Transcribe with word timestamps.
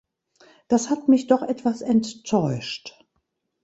Das 0.67 0.89
hat 0.89 1.09
mich 1.09 1.27
doch 1.27 1.43
etwas 1.43 1.83
enttäuscht. 1.83 3.05